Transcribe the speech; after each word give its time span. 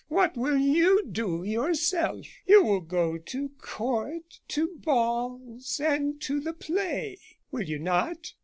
What 0.07 0.35
will 0.35 0.57
you 0.57 1.05
do, 1.05 1.43
yourself? 1.43 2.25
You 2.47 2.63
will 2.63 2.79
go 2.81 3.19
to 3.19 3.49
Court, 3.59 4.39
to 4.47 4.69
balls, 4.79 5.79
and 5.79 6.19
to 6.21 6.39
the 6.39 6.53
play, 6.53 7.19
will 7.51 7.65
you 7.65 7.77
not? 7.77 8.33